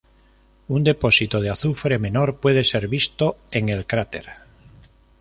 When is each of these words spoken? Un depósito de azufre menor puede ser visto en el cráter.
Un 0.67 0.83
depósito 0.83 1.39
de 1.41 1.51
azufre 1.51 1.99
menor 1.99 2.39
puede 2.39 2.63
ser 2.63 2.87
visto 2.87 3.37
en 3.51 3.69
el 3.69 3.85
cráter. 3.85 4.29